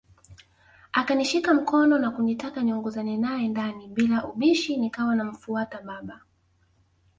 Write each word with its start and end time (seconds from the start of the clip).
Akanishika 0.93 1.53
mkono 1.53 1.99
na 1.99 2.11
kunitaka 2.11 2.63
niongozane 2.63 3.17
nae 3.17 3.47
ndani 3.47 3.87
bila 3.87 4.27
ubishi 4.27 4.77
nikawa 4.77 5.15
namfuata 5.15 5.81
baba 5.81 6.21